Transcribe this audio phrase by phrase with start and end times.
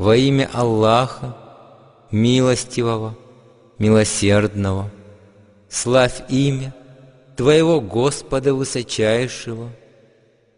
[0.00, 1.36] Во имя Аллаха,
[2.10, 3.18] милостивого,
[3.76, 4.90] милосердного,
[5.68, 6.74] славь имя
[7.36, 9.68] Твоего Господа Высочайшего,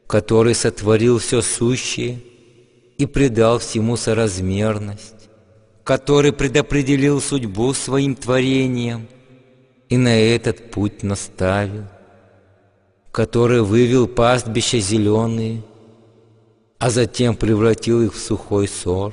[0.07, 2.21] который сотворил все сущее
[2.99, 5.29] и придал всему соразмерность,
[5.83, 9.09] который предопределил судьбу своим творением
[9.89, 11.87] и на этот путь наставил,
[13.11, 15.65] который вывел пастбища зеленые,
[16.79, 19.13] а затем превратил их в сухой сор,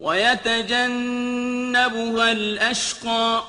[0.00, 1.52] ويتجنبها
[2.32, 3.42] الأشقى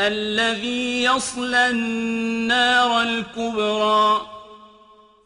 [0.00, 4.26] الذي يصلى النار الكبرى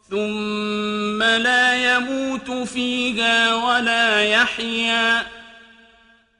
[0.09, 5.25] ثم لا يموت فيها ولا يحيا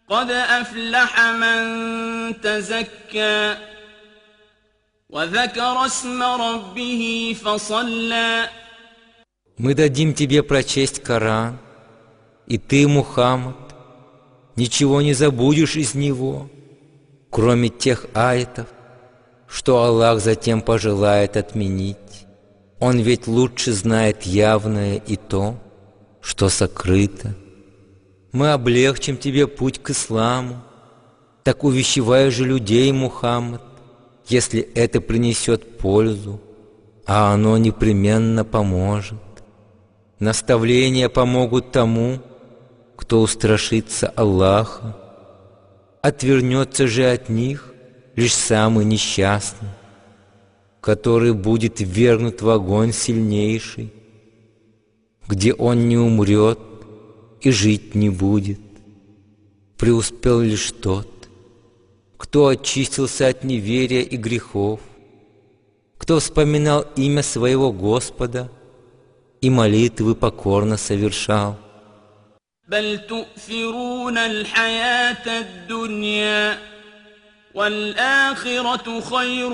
[0.09, 3.57] قد أفلح من تزكى
[5.09, 8.49] وذكر اسم ربه فصلى
[9.61, 11.57] Мы дадим тебе прочесть Коран,
[12.47, 13.62] и ты, Мухаммад,
[14.56, 16.48] ничего не забудешь из него,
[17.30, 18.66] кроме тех аятов,
[19.46, 21.96] что Аллах затем пожелает отменить.
[22.80, 25.56] Он ведь лучше знает явное и то,
[26.20, 27.34] что сокрыто.
[28.32, 30.56] Мы облегчим тебе путь к исламу,
[31.44, 33.62] так увещевай же людей, Мухаммад,
[34.26, 36.40] если это принесет пользу,
[37.06, 39.18] а оно непременно поможет.
[40.18, 42.20] Наставления помогут тому,
[42.96, 44.96] кто устрашится Аллаха,
[46.02, 47.72] отвернется же от них
[48.16, 49.68] лишь самый несчастный,
[50.80, 53.92] который будет ввергнут в огонь сильнейший,
[55.26, 56.58] где он не умрет
[57.40, 58.60] и жить не будет.
[59.76, 61.08] Преуспел лишь тот,
[62.16, 64.80] кто очистился от неверия и грехов,
[65.98, 68.50] кто вспоминал имя своего Господа
[69.40, 71.58] и молитвы покорно совершал.
[72.69, 76.59] بل تؤثرون الحياة الدنيا
[77.53, 79.51] والآخرة خير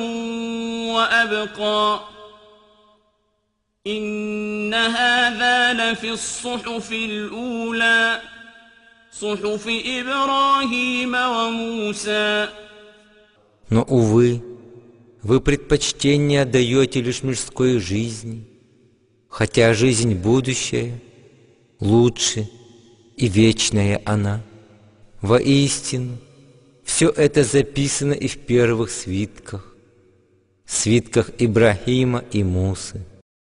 [0.95, 1.99] وأبقى
[3.87, 8.21] إن هذا لفي الصحف الأولى
[9.11, 12.49] صحف إبراهيم وموسى
[13.67, 14.43] Но, увы,
[15.23, 18.45] вы предпочтение отдаете лишь мирской жизни,
[19.27, 20.99] хотя жизнь будущая
[21.79, 22.55] лучше –
[23.20, 24.42] и вечная она.
[25.20, 26.16] Воистину,
[26.84, 29.74] все это записано и в первых свитках,
[30.64, 33.04] свитках Ибрахима и Мусы.